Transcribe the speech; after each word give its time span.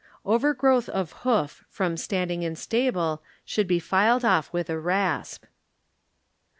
Overgrowth 0.25 0.89
of 0.89 1.11
Hoof 1.21 1.63
from 1.69 1.95
standing 1.95 2.41
in 2.41 2.55
stable 2.55 3.21
should 3.45 3.67
be 3.67 3.77
filed 3.77 4.25
oft 4.25 4.51
with 4.51 4.67
rasp. 4.67 5.45